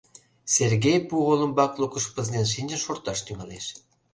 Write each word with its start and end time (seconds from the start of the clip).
Сергей 0.55 0.97
пу 1.07 1.15
олымбак 1.31 1.71
лукыш 1.81 2.05
пызнен 2.13 2.45
шинчын 2.53 2.79
шорташ 2.85 3.19
тӱҥалеш. 3.25 3.65